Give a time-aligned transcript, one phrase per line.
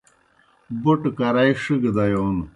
[0.81, 2.37] بوٹہ کرائے ݜگہ دیون